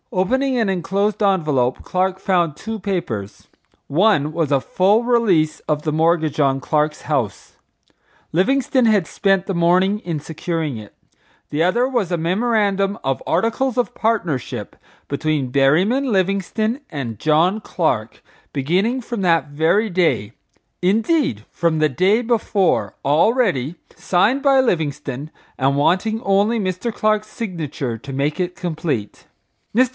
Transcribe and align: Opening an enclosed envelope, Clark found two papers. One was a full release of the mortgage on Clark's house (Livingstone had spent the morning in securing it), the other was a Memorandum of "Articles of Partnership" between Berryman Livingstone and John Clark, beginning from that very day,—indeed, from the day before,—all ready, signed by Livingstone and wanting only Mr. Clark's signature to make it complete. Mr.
Opening 0.13 0.57
an 0.57 0.67
enclosed 0.67 1.23
envelope, 1.23 1.83
Clark 1.83 2.19
found 2.19 2.57
two 2.57 2.79
papers. 2.79 3.47
One 3.87 4.33
was 4.33 4.51
a 4.51 4.59
full 4.59 5.03
release 5.03 5.61
of 5.69 5.83
the 5.83 5.91
mortgage 5.93 6.37
on 6.39 6.59
Clark's 6.59 7.03
house 7.03 7.55
(Livingstone 8.33 8.87
had 8.87 9.07
spent 9.07 9.45
the 9.45 9.53
morning 9.53 9.99
in 9.99 10.19
securing 10.19 10.75
it), 10.77 10.93
the 11.51 11.63
other 11.63 11.87
was 11.87 12.11
a 12.11 12.17
Memorandum 12.17 12.97
of 13.05 13.21
"Articles 13.27 13.77
of 13.77 13.93
Partnership" 13.93 14.75
between 15.07 15.51
Berryman 15.51 16.11
Livingstone 16.11 16.79
and 16.89 17.17
John 17.19 17.61
Clark, 17.61 18.21
beginning 18.51 18.99
from 19.01 19.21
that 19.21 19.47
very 19.49 19.89
day,—indeed, 19.89 21.45
from 21.51 21.77
the 21.79 21.89
day 21.89 22.21
before,—all 22.23 23.33
ready, 23.33 23.75
signed 23.95 24.41
by 24.41 24.59
Livingstone 24.59 25.29
and 25.59 25.77
wanting 25.77 26.21
only 26.23 26.59
Mr. 26.59 26.91
Clark's 26.93 27.27
signature 27.27 27.97
to 27.99 28.11
make 28.11 28.39
it 28.41 28.55
complete. 28.57 29.27
Mr. 29.73 29.89